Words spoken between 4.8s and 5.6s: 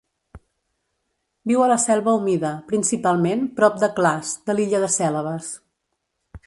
de Cèlebes.